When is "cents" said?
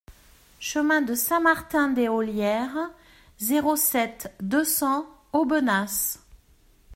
4.63-5.05